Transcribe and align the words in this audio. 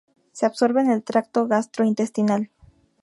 Se 0.31 0.47
absorbe 0.47 0.81
en 0.81 0.89
el 0.89 1.03
tracto 1.03 1.45
gastrointestinal. 1.47 2.49